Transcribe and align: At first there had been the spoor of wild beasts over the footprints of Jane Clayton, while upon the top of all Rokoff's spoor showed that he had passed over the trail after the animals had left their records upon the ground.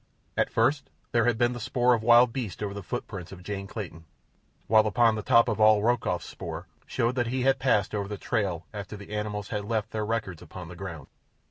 At 0.35 0.49
first 0.49 0.89
there 1.11 1.25
had 1.25 1.37
been 1.37 1.53
the 1.53 1.59
spoor 1.59 1.93
of 1.93 2.01
wild 2.01 2.33
beasts 2.33 2.63
over 2.63 2.73
the 2.73 2.81
footprints 2.81 3.31
of 3.31 3.43
Jane 3.43 3.67
Clayton, 3.67 4.05
while 4.65 4.87
upon 4.87 5.13
the 5.13 5.21
top 5.21 5.47
of 5.47 5.61
all 5.61 5.83
Rokoff's 5.83 6.25
spoor 6.25 6.65
showed 6.87 7.13
that 7.13 7.27
he 7.27 7.43
had 7.43 7.59
passed 7.59 7.93
over 7.93 8.07
the 8.07 8.17
trail 8.17 8.65
after 8.73 8.97
the 8.97 9.13
animals 9.15 9.49
had 9.49 9.63
left 9.63 9.91
their 9.91 10.03
records 10.03 10.41
upon 10.41 10.69
the 10.69 10.75
ground. 10.75 11.05